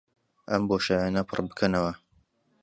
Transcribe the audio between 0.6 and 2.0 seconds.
بۆشایییانە پڕ بکەنەوە